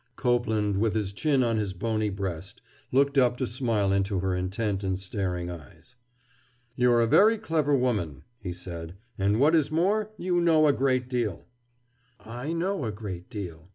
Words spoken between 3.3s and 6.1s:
to smile into her intent and staring eyes.